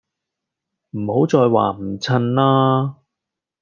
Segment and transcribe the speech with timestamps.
[0.97, 2.95] 唔好再話唔襯啦